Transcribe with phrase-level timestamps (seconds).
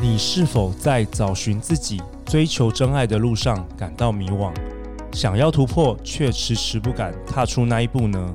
[0.00, 4.52] 你是否在找寻自己、追求真爱的路上感到迷惘？
[5.12, 8.32] 想要突破，却迟迟不敢踏出那一步呢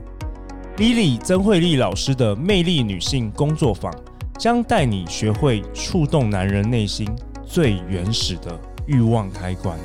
[0.76, 3.94] ？Lily 曾慧丽老师的魅力女性工作坊
[4.38, 7.08] 将带你学会触动男人内心
[7.46, 9.78] 最原始的欲望开关。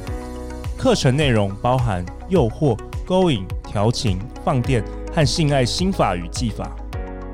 [0.76, 2.76] 课程内容包含诱惑、
[3.06, 4.82] 勾引、调情、放电
[5.14, 6.74] 和性爱心法与技法。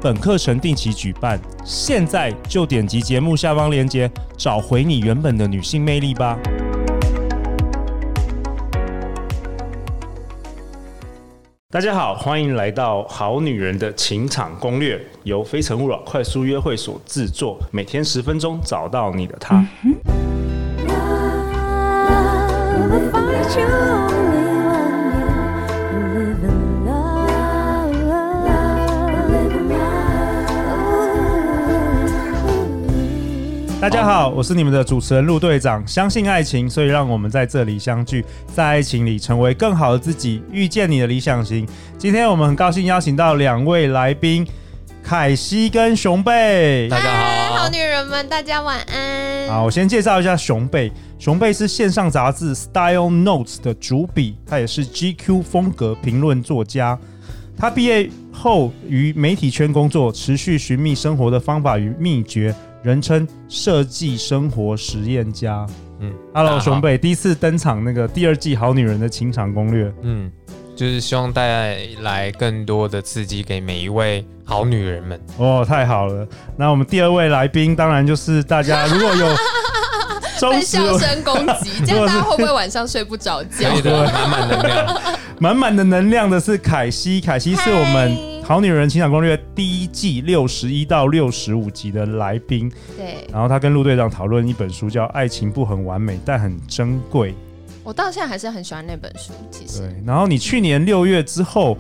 [0.05, 6.39] 本课程定期举办，现在就点击节目下方链接，找回你原本的女性魅力吧。
[11.71, 19.67] 大家好，欢迎来到《好女人的情场攻略》，由非诚勿扰快速约会所制作，每天十分钟，找到你的他。
[33.85, 35.87] 大家好，我是你们的主持人陆队长。
[35.87, 41.69] 相信爱情，所以让我们在这里相聚，在爱情里成为更好的自己，遇见你的理想型。
[41.99, 44.47] 今天我们很高兴邀请到两位来宾，
[45.03, 46.89] 凯西跟熊贝。
[46.89, 49.51] 大家好，好女人们，大家晚安。
[49.51, 50.91] 好，我先介绍一下熊贝。
[51.19, 56.99] 熊贝是线上杂志 Style Notes 的主笔，他也是 GQ 风格评论作家。
[57.59, 62.55] 他毕业后于媒体圈工作，持续寻觅生活的方法与秘诀。
[62.85, 65.67] 人称设计生活实验家。
[66.01, 69.87] 嗯，Hello，熊贝第一次登场，那个第二季《好女人的情场攻略》。
[70.03, 70.31] 嗯，
[70.77, 75.19] 就是希望带来更多的刺激给每一位好女人们。
[75.39, 76.29] 哦，太好了。
[76.59, 79.35] 那我们第二位来宾，当然就是大家如果有
[80.53, 83.81] 被笑声攻击， 这样大家会不会晚上睡不着觉？
[83.81, 85.01] 对，满满能量，
[85.41, 87.19] 满满的能量的是凯西。
[87.19, 88.34] 凯西是我们。
[88.45, 97.33] 好女人情感攻略第一季六十一到六十五集的来宾，对，然后他跟陆队长讨论一本书，叫《爱情不很完美，但很珍贵》。
[97.83, 99.81] 我到现在还是很喜欢那本书，其实。
[99.81, 101.77] 对，然后你去年六月之后，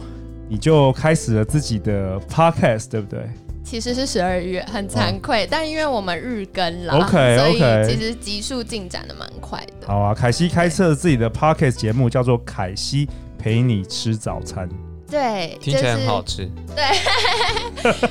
[0.48, 3.28] 你就开始了自己的 podcast，对不对？
[3.62, 9.86] 其实是十二月，很惭愧，哦、但因为我们日更了，OK OK，所以其实集数进展的蛮快的。
[9.86, 13.06] 好啊，凯西开设了自己的 podcast 节目，叫做《凯西
[13.38, 14.66] 陪你吃早餐》。
[15.14, 16.50] 对，听起来很好吃。
[16.74, 16.82] 对，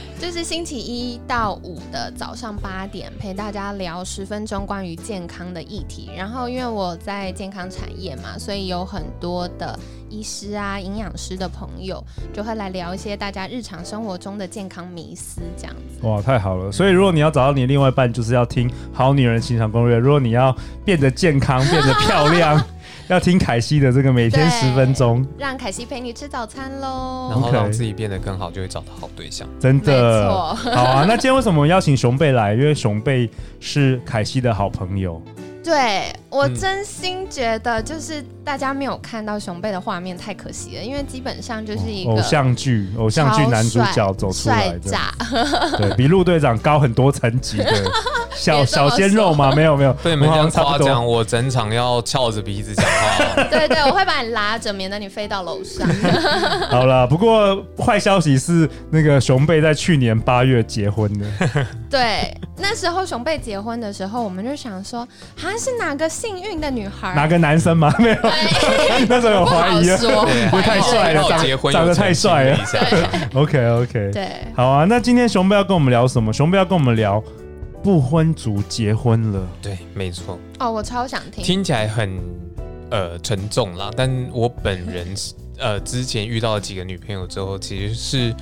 [0.22, 6.10] 就是星期一到五的早上八点，陪大家聊十分钟关于健康的议题。
[6.16, 9.78] 然后，因为我在健康产业嘛，所以有很多的
[10.10, 16.08] 医师啊、营养师的朋友就会来聊一些大家日常生活中的健康迷思，这样子。
[16.08, 16.72] 哇，太好了！
[16.72, 19.98] 所以，如果你要找到你另外一半，就是要听《好女人情场攻略》。
[20.00, 20.56] 如果你要
[20.86, 22.66] 变得健康、变得漂亮。
[23.10, 29.48] 要听凯西的这个每天十分钟，让凯西陪你吃早餐喽，然后让自己变得更好，就会找到好对象。
[29.60, 31.06] 真的，好啊！
[31.08, 32.54] 那今天为什么邀请熊贝来？
[32.54, 35.22] 因为熊贝是凯西的好朋友。
[35.64, 44.98] 对，我真心觉得，就是大家没有看到熊贝的画面太可惜了，因为基本上就是一个偶像剧，偶像剧男主角走出来的，
[45.80, 47.74] 对，比陆队长高很多层级的
[48.36, 49.54] 小 小鲜肉嘛？
[49.56, 53.44] 没有没有，对你们这样夸奖，我整场要翘着鼻子讲话。
[53.50, 55.88] 对对，我会把你拉着，免得你飞到楼上。
[56.70, 61.26] 好了，不过坏消息是，那个熊贝在去年八月结婚的。
[61.90, 65.08] 对，那时候熊贝结婚的时候，我们就想说，
[65.38, 65.53] 哈。
[65.58, 67.14] 是哪个幸运的女孩？
[67.16, 67.94] 哪个男生吗？
[68.00, 68.18] 没有，
[69.08, 69.88] 那时候有怀疑，
[70.50, 72.60] 不太帅了，长长得太帅了。
[73.34, 74.86] OK OK，对，好啊。
[74.86, 76.32] 那今天熊贝要跟我们聊什么？
[76.32, 77.24] 熊贝要跟我们聊
[77.84, 79.48] 不婚族结婚了。
[79.62, 80.40] 对，没错。
[80.60, 81.44] 哦，我超想听。
[81.44, 82.18] 听起来很
[82.90, 85.08] 呃沉重啦，但我本人
[85.58, 88.36] 呃之前遇到了几个女朋友之后，其实是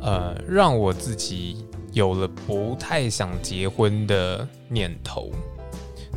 [0.00, 5.30] 呃让我自己有了不太想结婚的念头。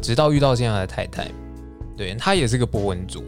[0.02, 1.30] 直到遇到现在的太太，
[1.96, 3.24] 对，她也是个不婚族，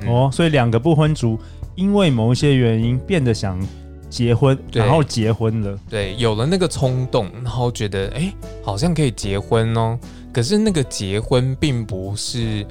[0.00, 1.38] 嗯、哦，所以两个不婚族
[1.74, 3.60] 因为某一些原因变得想
[4.08, 8.32] 结婚，然后结婚了，对，有了那个冲动，然后觉得哎，
[8.62, 9.98] 好像可以结婚哦。
[10.32, 12.66] 可是那个结婚并不是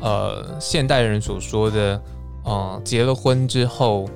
[0.00, 2.02] 呃现代人所说的，
[2.44, 4.06] 呃，结了婚之后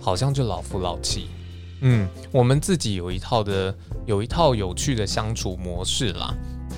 [0.00, 1.28] 好像就老夫老妻。
[1.80, 3.74] 嗯，我们自己有一套的，
[4.04, 6.34] 有一套有趣的相处模式啦，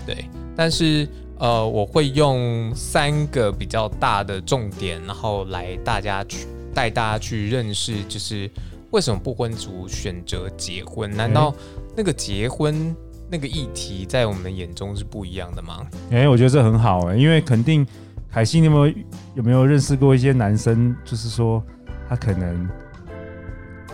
[0.07, 0.25] 对，
[0.57, 1.09] 但是。
[1.39, 8.51] 呃，我会用三个比较大的重点，然后来大家去带大家去认识，就是
[8.91, 11.09] 为什么不婚族选择结婚？
[11.17, 11.55] 难道
[11.97, 12.95] 那个结婚
[13.31, 15.87] 那个议题在我们眼中是不一样的吗？
[16.11, 17.87] 哎、欸，我觉得这很好哎、欸，因为肯定
[18.31, 18.95] 凯西，你有没有
[19.37, 21.63] 有没有认识过一些男生，就是说
[22.09, 22.69] 他可能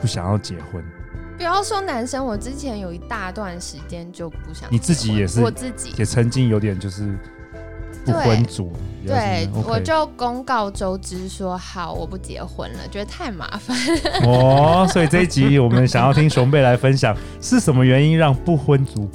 [0.00, 0.82] 不想要结婚，
[1.36, 4.72] 不要说男生，我之前有一大段时间就不想。
[4.72, 7.18] 你自己也是，我自己也曾经有点就是
[8.04, 8.72] 不婚族。
[9.06, 13.76] 对，我就公告周知说好，我不结婚了，觉得太麻烦。
[14.26, 19.10] 哦，所以这一集我们想要听熊贝来分享，是什么原因让不婚族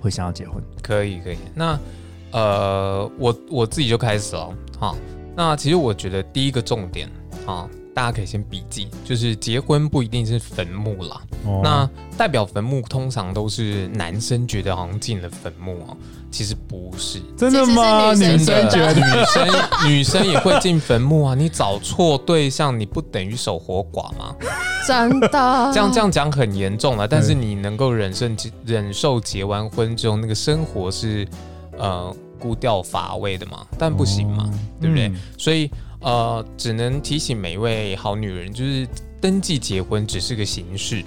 [0.00, 0.62] 会想要结婚？
[0.82, 1.38] 可以，可以。
[1.54, 1.78] 那
[2.32, 4.52] 呃，我我自己就开始了。
[4.78, 4.96] 好，
[5.36, 7.08] 那其实我觉得第一个重点
[7.46, 7.68] 啊。
[7.94, 11.20] 大家可以先笔记，就是结婚不一定是坟墓啦。
[11.44, 15.96] 哦、那代表坟墓通常都是男生觉得好像进了坟墓哦，
[16.30, 17.20] 其实不是。
[17.36, 18.14] 真的吗？
[18.14, 19.48] 女生觉得女生
[19.86, 21.34] 女生也会进坟墓啊？
[21.34, 24.34] 你找错对象，你不等于守活寡吗？
[24.86, 25.70] 真的？
[25.74, 28.26] 这样这样讲很严重了，但是你能够忍受
[28.64, 31.28] 忍受结完婚之后那个生活是
[31.76, 33.66] 呃孤调乏味的嘛？
[33.76, 34.50] 但不行嘛，哦、
[34.80, 35.08] 对不对？
[35.08, 35.70] 嗯、所以。
[36.02, 38.86] 呃，只能提醒每一位好女人，就是
[39.20, 41.04] 登记结婚只是个形式，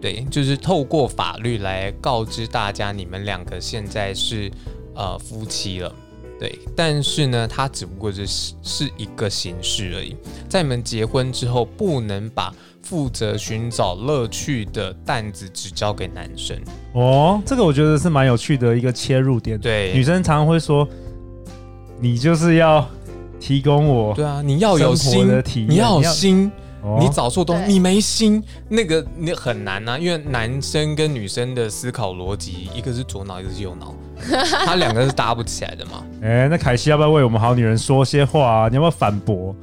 [0.00, 4.50] 对，就是透过法律来告知大家你们两个现在是
[4.94, 5.94] 呃夫妻了，
[6.40, 8.26] 对，但是呢，它只不过是
[8.62, 10.16] 是一个形式而已。
[10.48, 16.58] 在你们结婚之后，不能把负责寻找乐趣的担子只交给男生。
[16.94, 19.58] 哦，这个我觉得是蛮有趣的一个切入点。
[19.58, 20.88] 对，女生常常会说，
[22.00, 22.88] 你就是要。
[23.46, 26.50] 提供我对啊，你要有心，你要有心，
[26.98, 33.94] 你找错东西，你没心，那个你很难啊，因为男生跟女生的思考逻辑，一个是左脑，一个是右脑，
[34.66, 36.04] 他两个是搭不起来的嘛。
[36.24, 38.68] 哎，那凯西要不要为我们好女人说些话啊？
[38.68, 39.54] 你要不要反驳？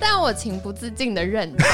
[0.00, 1.68] 但我情不自禁的认同，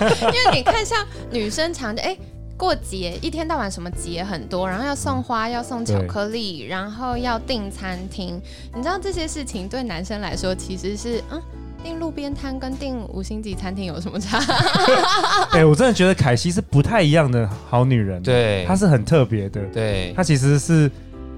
[0.22, 2.16] 因为你看，像女生常的哎。
[2.62, 8.40] 过节一天到晚什么节很多，然后要送花，要送巧克力，然后要订餐厅。
[8.72, 11.42] 你知道这些事情对男生来说其实是嗯，
[11.82, 14.38] 订路边摊跟订五星级餐厅有什么差？
[15.50, 20.88] 哎、欸，我真的觉得凯西是不太一样的好女人，对，她是很特别的，对，她其实是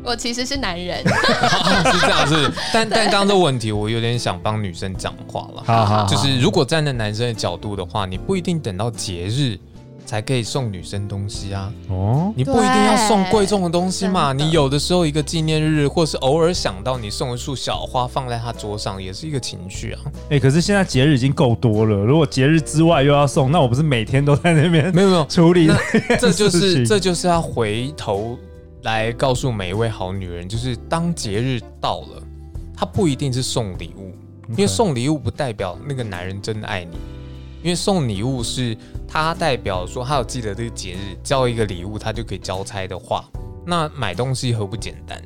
[0.02, 0.98] 我其实是男人，
[1.90, 2.52] 是这样子。
[2.70, 9.58] 但但刚刚这问题，我有点想帮女生讲话了，好好好，就是如果站在男生的角度的话，你不一定等到节日。
[10.04, 11.72] 才可以送女生东西啊！
[11.88, 14.32] 哦，你不一定要送贵重的东西嘛。
[14.32, 20.00] 你有的时候一个纪念日，或是偶尔想到你送一束小花放在他桌上，也是一个情绪啊。
[20.30, 24.94] 哎，可是现在节日已经够多了，如果节日之外又要送，那我不是每天都在那边？
[24.94, 25.70] 没有没有处理，
[26.20, 28.38] 这就是这就是要回头
[28.82, 32.22] 来告诉每一位好女人，就是当节日到了，
[32.76, 34.12] 他不一定是送礼物，
[34.50, 36.96] 因为送礼物不代表那个男人真的爱你。
[37.64, 38.76] 因为送礼物是
[39.08, 43.25] 他代表说他有记得这个节日，交一个礼物他就可以交差的话，
[43.64, 45.19] 那买东西何不简单？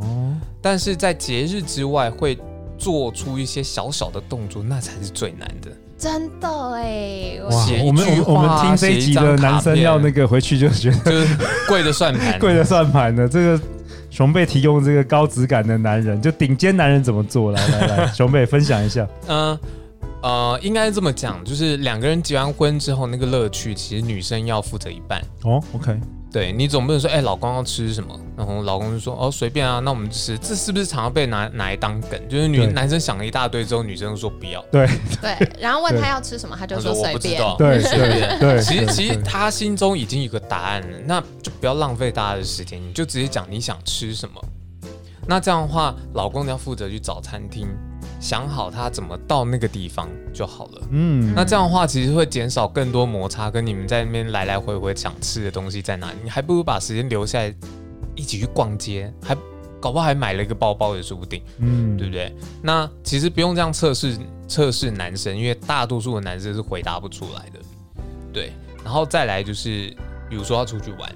[0.00, 2.38] 哦，但是在节日之外会
[2.78, 5.70] 做出一些小小的动作，那才是最难的。
[5.98, 7.66] 真的哎，哇！
[7.84, 11.36] 我们我们听这一集的男生要那个回去就觉得就是
[11.68, 13.60] 跪的算盘， 跪的算盘的这个
[14.08, 17.52] 熊贝提供这个高质感的男人，就顶尖男人怎么做？
[17.52, 19.06] 来来来，熊贝分享一下。
[19.28, 19.36] 嗯。
[19.52, 19.60] 呃，
[20.62, 25.62] 应该这么讲，就是两个人结完婚之后，那个乐趣其实女生要负责一半哦。
[25.74, 25.98] OK，
[26.30, 30.38] 对，你总不能说，哎、欸，老公要吃什么，然后老公就说，哦，随便啊，那我们吃。
[30.38, 32.20] 这是不是常常被拿拿来当梗？
[32.28, 34.62] 就是女男生想了一大堆之后，女生就说不要。
[34.70, 34.86] 对
[35.20, 37.42] 对，然后问他要吃什么，他就说随便。
[37.58, 38.38] 对 随便。
[38.38, 44.40] 对，其实其实他心中已经有个答案了，那就不要浪费大家的时间，你就直接讲你想吃什么。
[45.26, 47.66] 那这样的话，老公要负责去找餐厅。
[48.22, 50.82] 想好他怎么到那个地方就好了。
[50.92, 57.52] 嗯，那这样的话其实会减少更多摩擦，跟你们在那边来来回回想吃的东西在哪里，你还不如把时间留下来
[58.14, 59.36] 一起去逛街，还
[59.80, 61.42] 搞不好还买了一个包包也说不定。
[61.58, 62.32] 嗯，对不对？
[62.62, 67.58] 那其实不用这样测试测试男生，因为大多数的男生是回答不出来的。
[68.32, 68.52] 对，
[68.84, 69.92] 然后再来就是，
[70.30, 71.12] 比如说要出去玩。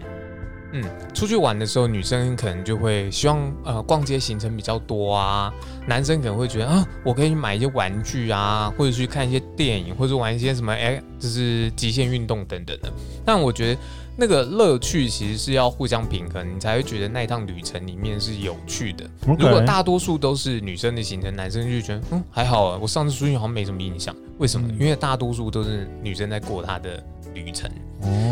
[0.73, 0.83] 嗯，
[1.15, 5.53] 出去玩的时候，女生可能就会希望呃逛街行程比较多啊，
[5.87, 12.93] 男生可能会觉得啊，我可以买一些玩具啊，或者去看一些电影，或者玩一些什么哎，就是极限运动等等的。
[13.25, 13.81] 但我觉得
[14.17, 19.09] 那个乐趣其实是要互相平衡，你才会觉得那一趟旅程里面是有趣的。
[19.27, 24.15] 如果大多数都是女生的行程，男生就觉得嗯还好啊，我上次出去好像没什么印象。
[24.39, 24.67] 为什么？
[24.71, 27.03] 嗯、因为大多数都是女生在过她的
[27.37, 27.71] 旅程。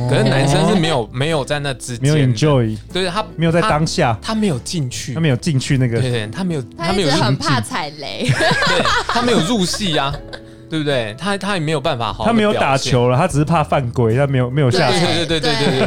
[0.09, 10.15] 可是男生是没有没有在那之间，没有 enjoy，对他没有在当下，他没有进去，他没有进去那个，对对，他没有，他没有很怕踩雷， 对，他没有入戏啊，
[10.69, 11.17] 对不对？
[11.19, 15.87] 他他也没有办法好，他没有打球了，他只是怕犯规，他没有没有下，对对对对对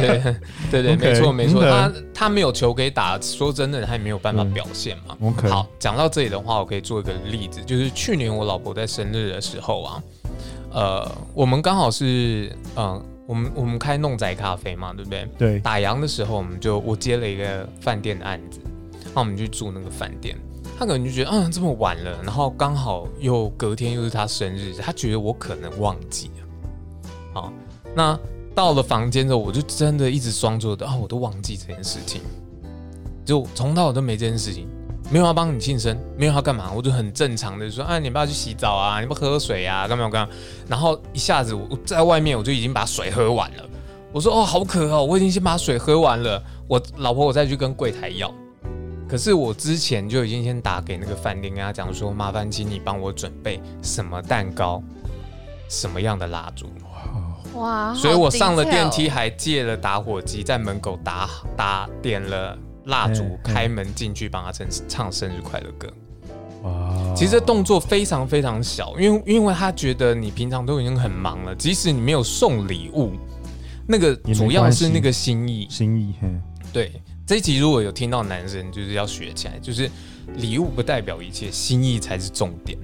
[0.70, 5.16] 对对对，没错没错，他他没有球可以打，说真的，他也没有办法表现嘛。
[5.22, 10.02] OK，好，讲到这里的话，我可以做一个例子，就是去年我老婆在生日的时候啊，
[10.72, 13.02] 呃，我们刚好是嗯。
[13.28, 15.28] 我们我们开弄仔咖啡嘛，对不对？
[15.36, 18.58] 对，打烊的时候，我们就我接了一个饭店的案子，
[19.14, 20.34] 那我们去住那个饭店。
[20.78, 27.12] 他可能就觉得，嗯，这么晚了，然后刚好又隔天又是他生日，他觉得我可能忘记了。
[27.34, 27.52] 好，
[27.94, 28.18] 那
[28.54, 32.22] 到了房间之后，我就真的一直装作的啊，我都忘记这件事情，
[33.26, 34.66] 就从头到尾都没这件事情，
[35.10, 40.34] 没有要帮你庆生，没有要干嘛，我就很正常的说，啊，你不要去洗澡啊，你不喝水啊，干嘛干嘛。
[40.68, 43.64] 然后一下子我在外面，我就已经把水喝完了。
[44.12, 46.42] 我说，哦，好渴哦，我已经先把水喝完了。
[46.66, 48.32] 我老婆，我再去跟柜台要。
[49.08, 54.82] 可是我之前就已经先打给那个饭店，跟他讲说，麻烦请你帮我准备什么蛋糕，
[55.70, 56.66] 什么样的蜡烛。
[57.54, 57.94] 哇！
[57.94, 62.56] 所以我上了电梯，还借了打火机，在门口打打点了
[62.88, 65.88] 蜡烛，开门进去帮他唱唱生日快乐歌。
[66.64, 67.14] 哇！
[67.16, 73.12] 其实这动作非常非常小，因为因为他觉得你平常都已经很忙了，即使你没有送礼物，
[73.86, 76.14] 那个主要是那个心意，心意。
[76.72, 77.00] 对。
[77.26, 79.90] 这一集如果有听到男生，就是要学起来，就是
[80.36, 82.78] 礼物不代表一切，心意才是重点。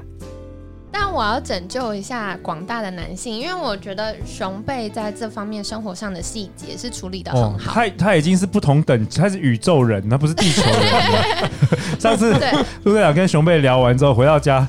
[0.96, 7.72] 但我要拯救一下广大的男性，因为我觉得熊贝在这方面生活上的细节是处理的很好。
[7.72, 11.50] 哦、他他已经是不同等，他是宇宙人，他不是地球人。
[11.98, 12.32] 上次
[12.84, 14.64] 陆队长跟熊贝聊完之后回到家。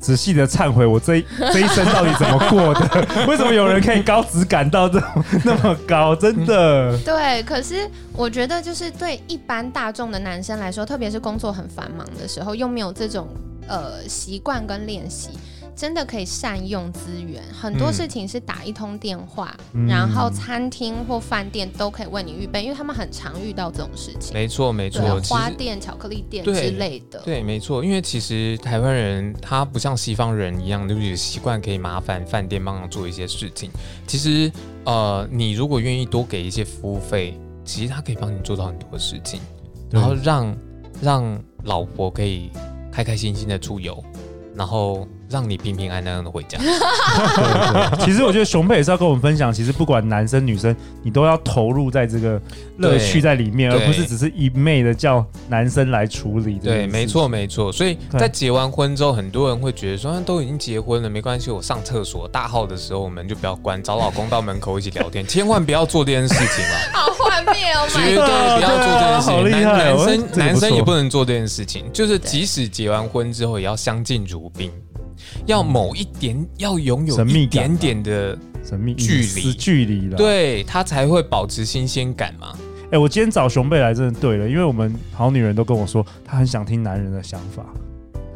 [0.00, 3.06] 仔细的忏悔，我这一这一生到底怎么过的？
[3.26, 6.14] 为什么有人可以高质感到这么那么高？
[6.14, 6.96] 真的。
[6.98, 13.26] 对，可是我觉得就是对一般大众的男生来说，特别是工作很繁忙的时候，又没有这种
[13.66, 15.30] 呃习惯跟练习。
[15.78, 24.34] 真的可以善用资源，很多事情是打一通电话，嗯、然后餐厅或饭店都可以为你预备，因为他们很常遇到这种事情。
[24.34, 27.20] 没错，没错，花店、巧克力店之类的。
[27.20, 33.70] 对，没错，因为其实台湾人他不像西方人一样，就是有习惯可以麻烦饭店帮忙做一些事情。
[34.04, 34.50] 其实，
[34.84, 39.40] 呃，你如果愿意多给一些服务费，其实他可以帮你做到很多事情，
[39.92, 40.56] 然后让
[41.00, 42.50] 让老婆可以
[42.90, 44.02] 开开心心的出游，
[44.56, 45.06] 然后。
[45.30, 46.58] 让你平平安安的回家。
[46.62, 52.40] 对对，其实我觉得熊佩也是要跟我们分享，其实不管男生女生，你都要投入在这个
[52.78, 56.58] 乐趣在里面，而不是只是一昧的叫男生来处理。
[56.58, 57.72] 对，没错没错。
[57.72, 66.74] 所以在结完婚之后，很多人会觉得说，都已经结婚了，没关系，我上厕所大号的时候，我们就不要关，找老公到门口一起聊天，千万不要做这件事情啊！
[66.94, 69.50] 好幻灭哦，绝对不要做这件事情。
[69.50, 74.70] 男男生男生也不能做这件事情，就是即使结完婚之后，也要相敬如宾。
[75.46, 82.52] 要某一点，要拥有一点点的神秘距离，距离了，对他才会保持新鲜感嘛。
[82.84, 87.66] 哎、欸，我今天找熊贝来真的对了，因为我们好女人都跟我说，她很想听男人的想法。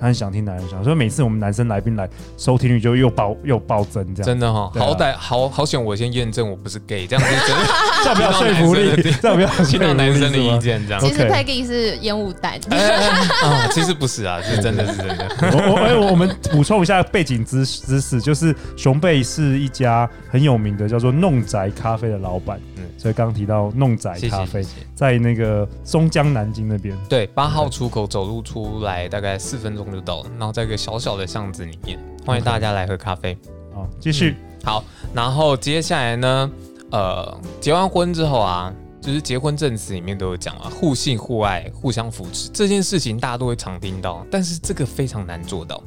[0.03, 4.81] 他很想听男人讲，所以每次我们男生来宾来，收听率就又暴又暴增，这样真的哈、哦。
[4.81, 7.65] 好歹好好险，我先验证我不是 gay，这样子 真的
[8.03, 11.01] 这样不要说服力，这样不要听到男生的意见， 这样。
[11.01, 15.29] 其实 Peggy 是烟雾弹， 啊，其实不是啊，是真的是真的。
[15.41, 22.59] 我我我们补充一下背景知知识，就是熊贝是一家很有名的叫做弄宅咖啡的老板。
[22.77, 33.37] 嗯所以刚刚提到弄宅咖啡，在那个松江南京那边，对，八号出口走路出来大概四分钟就到了，然后在一个小小的巷子里面，欢迎大家来喝咖啡。
[33.75, 34.61] 好，继续、嗯。
[34.65, 34.85] 好，
[35.15, 36.51] 然后接下来呢，
[36.91, 45.83] 呃，结完婚之后啊，就是结婚证词里面都有讲啊，互信互爱，互相扶持这件事情，大家都会常听到，但是这个非常难做到，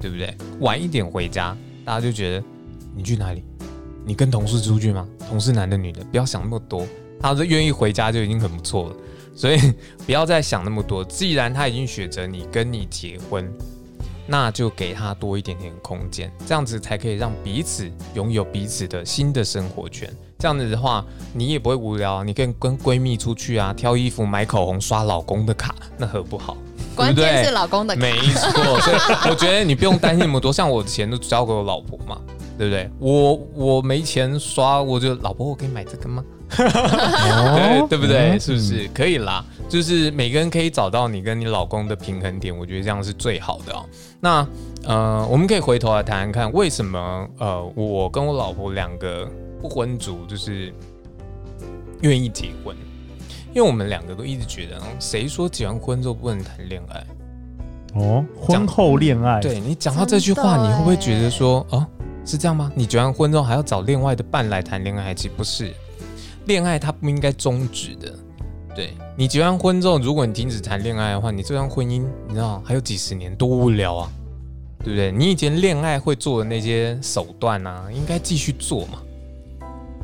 [0.00, 0.36] 对不对？
[0.60, 2.44] 晚一点回家，大家就觉得
[2.94, 3.44] 你去哪里？
[4.04, 5.06] 你跟同事出去吗？
[5.28, 6.86] 同事男的女的，不要想那么多。
[7.20, 8.96] 他是愿意回家就已经很不错了，
[9.38, 9.72] 所以
[10.04, 11.04] 不要再想那么多。
[11.04, 13.48] 既然他已经选择你跟你结婚，
[14.26, 20.12] 那就给他多一点点空间，这样子才可以让彼此拥有彼此的新的生活圈。
[20.40, 26.56] 这样子的话，你也不会无聊，你可以跟闺蜜出去啊，挑衣服、买口红、刷老公的卡，那何不好？
[26.96, 28.80] 关键是老公的卡，没错。
[28.80, 28.96] 所以
[29.30, 30.52] 我觉得你不用担心那么多。
[30.52, 32.20] 像我钱都交给我老婆嘛。
[32.58, 32.90] 对不对？
[32.98, 36.24] 我我没钱刷，我就老婆，我可以买这个吗？
[36.56, 38.38] 对对不对？
[38.38, 39.44] 是不是可以啦？
[39.68, 43.84] 就是每个人可以找到你跟你老公的平衡点，我觉得这样是最好的哦。
[44.20, 44.46] 那
[44.84, 49.28] 呃，我们可以回头来谈谈看，为什么呃，我跟我老婆两个
[49.60, 50.72] 不婚族就是
[52.00, 52.74] 愿意结婚？
[53.54, 57.06] 因为我们两个都一直觉得，谁说结完婚之后不能谈恋爱？
[57.94, 59.40] 哦，婚后恋爱？
[59.40, 61.86] 对，你讲到这句话，你会不会觉得说，哦？
[62.24, 62.70] 是这样吗？
[62.74, 65.14] 你结完婚之后还要找另外的伴来谈恋爱？
[65.14, 65.72] 其实不是，
[66.48, 68.12] 恋爱它不应该终止的。
[68.74, 74.10] 对，你结完婚之后，如果你停止谈恋爱的话，你这段婚姻你知道还有几十年多无聊啊，
[74.82, 75.12] 对不对？
[75.12, 79.02] 你以前恋爱会做的那些手段啊，应该继续做嘛。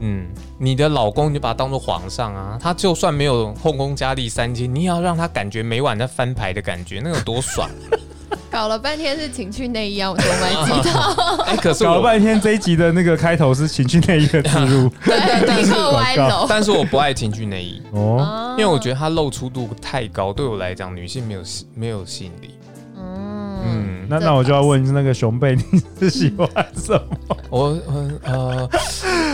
[0.00, 0.26] 嗯，
[0.58, 7.70] 你的老公你就把他当做皇上啊，他就算没有后宫佳丽三千，你也要让他感觉每晚在翻牌的感觉，那有多爽！
[8.50, 11.44] 搞了半天是情趣内衣啊，我都没记到。
[11.46, 16.46] 哎，可是搞了半天这一集的那个开头是情趣内衣的置入， 对，立刻歪楼。
[16.48, 21.42] 但是我不爱情趣内衣哦，因为我觉得它露出度太高，对我来讲女性没有
[21.74, 22.54] 没有吸引力。
[23.66, 26.92] 嗯，那那我就要问那个熊贝，你是喜欢什
[27.28, 27.36] 么？
[27.48, 27.78] 我
[28.24, 28.68] 呃，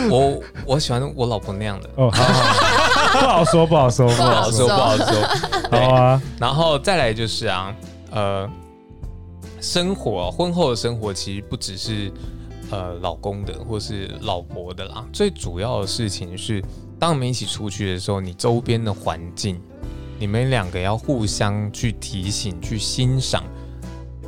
[0.09, 1.89] 我我喜欢我老婆那样的。
[1.95, 5.05] 哦，好好，不好说，不好说，不好说，不好说。
[5.69, 7.73] 好啊，然后再来就是啊，
[8.11, 8.49] 呃。
[9.61, 12.11] 生活啊，婚后的生活其实不只是
[12.71, 16.59] 呃老公的或是老婆的啦，最主要的事情是，
[16.99, 19.61] 当我们一起出去的时候，你周边的环境，
[20.19, 23.43] 你们两个要互相去提醒、去欣赏，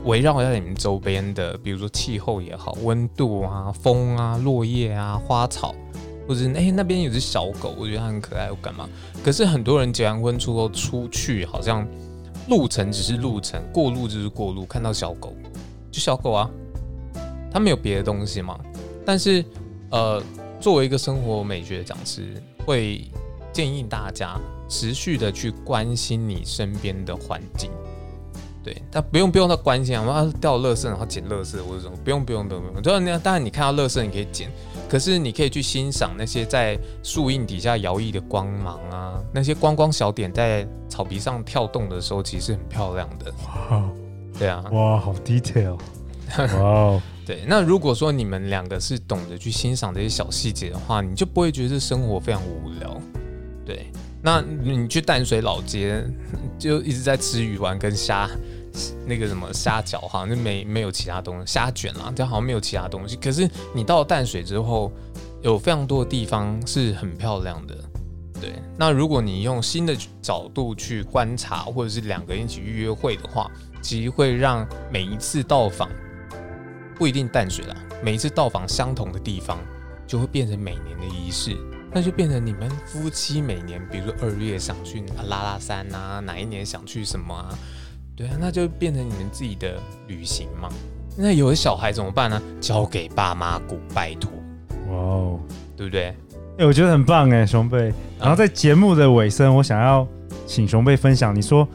[0.05, 5.73] 围绕在你们周边的，比如说气候也好，温度啊、风啊、落叶啊、花草，
[6.27, 8.87] 或者哎、欸、那边有只小狗，我觉得它很可爱，我干嘛？
[9.23, 11.87] 可是很多人结完婚之后出去，好像。
[12.47, 14.65] 路程只是路程，过路就是过路。
[14.65, 15.33] 看到小狗，
[15.91, 16.49] 就小狗啊，
[17.51, 18.59] 它没有别的东西嘛。
[19.05, 19.43] 但是，
[19.89, 20.21] 呃，
[20.59, 23.09] 作为一个生活美学讲师，会
[23.51, 27.69] 建议大家持续的去关心你身边的环境。
[28.63, 32.81] 对，他不用不用他关心啊，我要掉垃圾然后捡垃圾或者什么，不用不用不用不用。
[32.81, 34.49] 就是那当然你看到垃圾你可以捡。
[34.93, 43.33] 可是你可以去欣赏那些在树荫底下摇曳的光芒啊，那些光光小点在草皮上跳动的时候，其实很漂亮的。
[43.47, 43.89] 哇，
[44.37, 45.79] 对啊，哇，好 detail，
[46.61, 47.43] 哇，对。
[47.47, 52.95] 那如果说你们两个是懂得去欣赏这些小细节的话，你就不会觉得这生活非常无聊。
[53.65, 53.87] 对，
[54.21, 56.05] 那你去淡水老街
[56.59, 58.29] 就一直在吃鱼丸跟虾。
[59.05, 63.15] 那个什么虾饺好像就没没有其他东西，虾卷啦，就好像没有其他东西。
[63.15, 64.91] 可是你到了淡水之后，
[65.41, 67.75] 有非常多的地方是很漂亮的。
[68.41, 73.49] 对，那如果你用新的角度去观察，或者是两个人一起约会的话，
[73.81, 75.89] 其实会让每一次到访
[76.95, 79.59] 不一定淡水啦，每一次到访相同的地方，
[80.05, 81.55] 就会变成每年的仪式。
[81.95, 87.55] 那就变成你们夫妻每年，比如说二月想去拉拉山啊，哪一年想去什么啊？
[88.15, 90.69] 对啊，那就变成你们自己的旅行嘛。
[91.17, 92.41] 那有的小孩怎么办呢？
[92.61, 94.31] 交给爸妈顾，拜托。
[94.89, 95.39] 哇哦，
[95.75, 96.05] 对不对？
[96.05, 96.15] 哎、
[96.59, 97.91] 欸，我觉得很棒哎，熊贝。
[98.19, 100.07] 然后在节目的尾声，我想要
[100.45, 101.67] 请熊贝分享，你说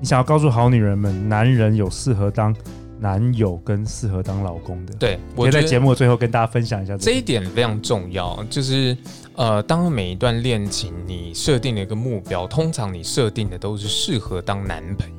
[0.00, 2.54] 你想要告诉好女人们，男人有适合当
[2.98, 4.94] 男友跟适合当老公的。
[4.94, 8.96] 对，我可以在节目的最后跟大家分享一下这，这一点非常重要，就是。
[9.38, 15.17] 呃，当每一段恋情你设定了一个目标，通常你设定的都是适合当男朋友。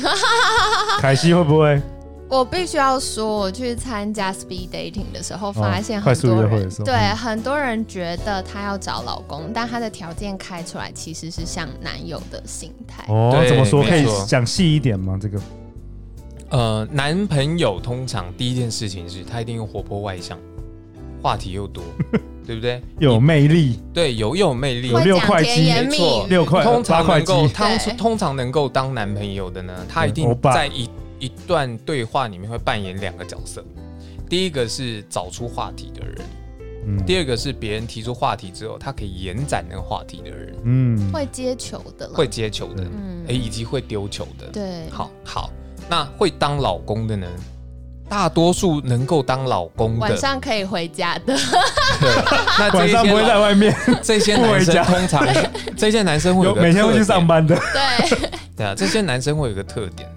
[1.00, 1.80] 凯西会不会？
[2.28, 13.04] 我必须要说，我去参加 speed dating 的时候，发现很多人对很多人觉得她要找老公，但她的条件开出来其实是像男友的心态。
[13.08, 13.82] 哦，怎么说？
[13.82, 15.18] 可以讲细一点吗？
[15.20, 15.40] 这个？
[16.50, 20.38] 呃，男朋友通常第一件事情是他一定要活泼外向，
[21.20, 21.82] 话题又多。
[22.46, 22.82] 对不对？
[22.98, 30.88] 有魅力，对，有又有魅力，有六块肌，没错，六块通常能够，他通常能够当男朋友的呢，他一定在一
[31.20, 33.64] 一段对话里面会扮演两个角色。
[34.28, 36.16] 第一个是找出话题的人，
[36.86, 45.50] 嗯，第二个是别人提出话题之后，他可以延展那个话题的人，嗯，会接球的，会接球的，嗯，哎，以及会丢球的，对，好好，
[45.88, 47.28] 那会当老公的呢？
[48.10, 51.26] 大多数能够当老公的，晚上可以回家的。
[52.00, 52.24] 对，
[52.58, 53.72] 那晚上不会在外面。
[54.02, 55.24] 这些男生通常，
[55.76, 57.54] 这些男生会有个每天会去上班的。
[57.56, 58.18] 对，
[58.56, 60.10] 对啊，这些男生会有一个特点，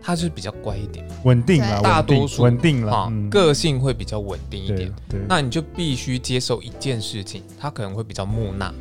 [0.00, 4.92] 他就是比较乖一点，稳定了，大多数稳定了，个性会比较稳定一点。
[5.08, 8.72] 对，那你就必须接受一件事情，他可能会比较木讷，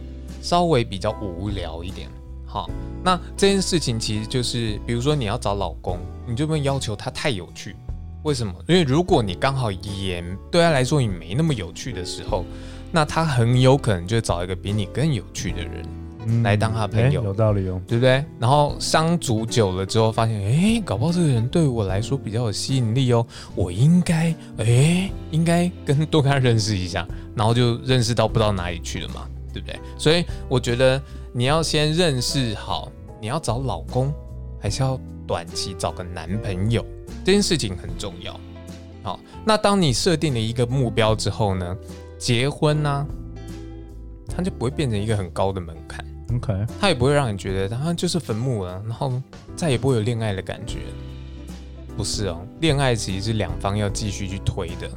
[0.44, 2.08] 稍微比较无聊一点。
[2.46, 2.70] 好，
[3.04, 5.98] 那这件事情其实就是，比如说你要找老公，
[6.28, 7.76] 你就不能要求他太有趣。
[8.24, 8.54] 为什么？
[8.68, 12.46] 因为如果你刚好也对他来说你没那么有趣的时候，
[12.92, 17.22] 那他很有可能就找一个比你更有趣的人来当他朋友。
[17.22, 18.24] 嗯欸、有道理哦，对不对？
[18.38, 29.80] 然后相处久了之后，发现，哎，搞不好这个人对我来说比较有吸引力哦，我应该，哎，应该跟多跟他认识一下，然后就认识到不知道哪里去了嘛，对不对？
[29.98, 31.02] 所以我觉得
[31.34, 34.14] 你要先认识好，你要找老公，
[34.60, 36.86] 还是要短期找个男朋友？
[37.24, 38.40] 这件事情很重要，
[39.04, 41.78] 好，那当你设定了一个目标之后呢，
[42.18, 43.06] 结婚呢、啊，
[44.28, 46.06] 它就不会变成一个很高的门槛
[46.36, 49.14] ，OK，它也不会让你觉得它就是坟墓了，然后
[49.56, 50.80] 再也不会有恋爱的感觉，
[51.96, 54.90] 不是哦，恋爱其实是两方要继续去推的，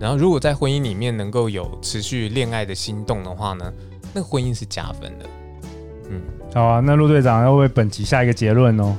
[0.00, 3.72] 然后如果在婚姻里面能够有持续恋爱的心动的话呢，
[4.14, 5.26] 那婚姻是加分的。
[6.08, 6.22] 嗯，
[6.54, 8.96] 好啊，那陆队长要为本集下一个结论哦。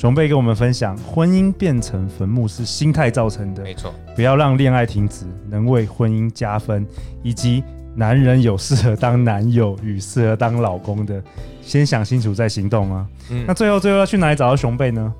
[0.00, 6.86] 熊贝跟我们分享，婚姻变成坟墓是心态造成的，没错，不要让恋爱停止，能为婚姻加分，
[7.22, 7.62] 以及
[7.94, 11.22] 男人有适合当男友与适合当老公的，
[11.60, 13.06] 先想清楚再行动啊。
[13.28, 15.12] 嗯，那最后最后要去哪里找到熊贝呢？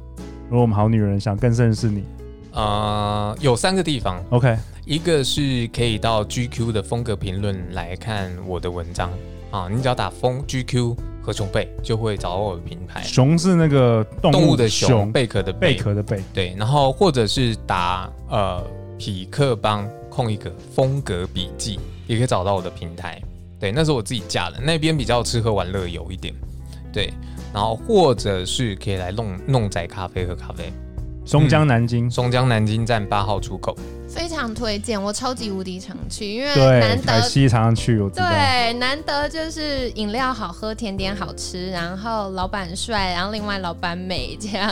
[0.49, 2.03] 如果我们好女人想更认识你，
[2.53, 9.11] 呃，有三个地方，OK，一个是可以到 GQ 的风格评论来看我的文章
[9.51, 10.97] 啊，你只要打风 GQ。
[11.22, 13.02] 和熊贝就会找到我的品牌。
[13.02, 16.22] 熊是那个动物，的熊，贝壳的贝，壳的贝。
[16.33, 18.62] 对，然后或者是打呃
[18.98, 23.20] 匹克邦空一个风格笔记，也可以找到我的平台。
[23.59, 26.35] 对，那是我自己架的，那边比较吃喝玩乐有一点。
[26.92, 27.12] 对，
[27.52, 30.72] 然后或者是可以来弄弄仔咖啡喝咖啡。
[31.31, 33.77] 松江南京，嗯、松江南京站八号出口，
[34.09, 44.69] 非常推荐，我超级无敌常去，因为难得凯西常常去，我对，难得就是饮料好喝，甜点好吃，然后老板帅，然后另外老板美，这样。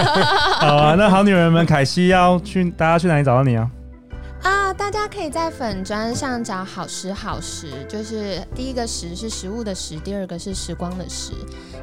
[0.58, 3.70] 好啊，那好女人们，凯西要去，大家去哪里找到你啊？
[4.42, 11.32] 啊，大家可以在粉砖上找好时好食，就是第一个食是食物的食，第二个是时光的时。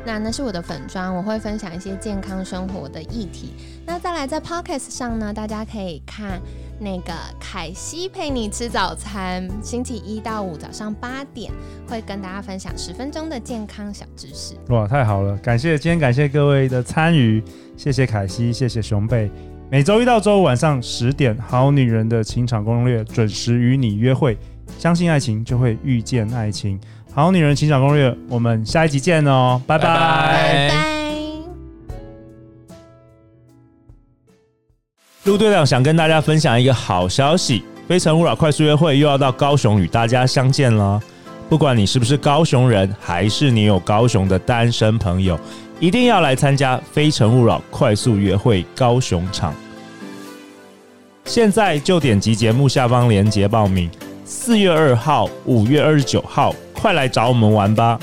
[0.06, 3.54] 那那是我的粉砖，我会分享一些健康生活的议题。
[3.86, 6.40] 那再来在 p o c k e t 上呢，大家可以看
[6.80, 11.52] 那个凯西陪你吃早餐，星期一到五早上八点
[11.88, 14.54] 会跟大家分享十分钟的健康小知识。
[14.70, 15.36] 哇，太好了！
[15.38, 17.44] 感谢今天感谢各位的参与，
[17.76, 19.30] 谢谢凯西，谢谢熊贝。
[19.68, 24.38] 每周一到周五晚上十点，《好女人的情场攻略》准时与你约会。
[24.78, 26.80] 相信爱情，就会遇见爱情。
[27.12, 30.72] 《好女人情场攻略》，我们下一集见哦，拜拜拜拜。
[35.24, 41.02] 陆队长想跟大家分享一个好消息，《非诚勿扰》快速约会又要到高雄与大家相见了。
[41.50, 45.40] 不管你是不是高雄人，还是你有高雄的单身朋友。
[45.80, 49.54] 一定要来参加《非诚勿扰》快速约会高雄场，
[51.26, 53.90] 现在就点击节目下方链接报名。
[54.24, 58.00] 四月二号、五月二十九号，快来找我们玩吧！